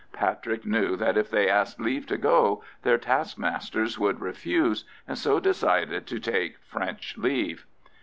[0.13, 5.39] Patrick knew that if they asked leave to go, their taskmasters would refuse, and so
[5.39, 7.67] decided to take "French leave."